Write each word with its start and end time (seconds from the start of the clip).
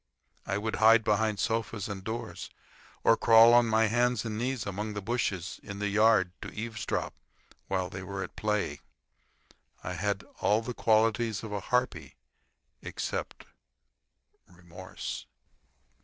I 0.47 0.57
would 0.57 0.77
hide 0.77 1.03
behind 1.03 1.37
sofas 1.39 1.87
and 1.87 2.03
doors, 2.03 2.49
or 3.03 3.15
crawl 3.15 3.53
on 3.53 3.67
my 3.67 3.85
hands 3.85 4.25
and 4.25 4.35
knees 4.35 4.65
among 4.65 4.93
the 4.95 4.99
bushes 5.03 5.59
in 5.61 5.77
the 5.77 5.89
yard 5.89 6.31
to 6.41 6.49
eavesdrop 6.51 7.13
while 7.67 7.87
they 7.87 8.01
were 8.01 8.23
at 8.23 8.35
play. 8.35 8.81
I 9.83 9.93
had 9.93 10.23
all 10.39 10.63
the 10.63 10.73
qualities 10.73 11.43
of 11.43 11.51
a 11.53 11.59
harpy 11.59 12.15
except 12.81 13.45
remorse. 14.47 15.27